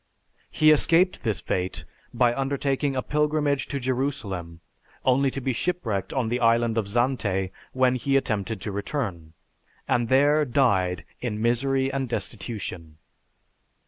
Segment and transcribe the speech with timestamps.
[0.49, 4.59] He escaped this fate by undertaking a pilgrimage to Jerusalem
[5.05, 9.33] only to be shipwrecked on the Island of Zante when he attempted to return,
[9.87, 12.97] and there died in misery and destitution.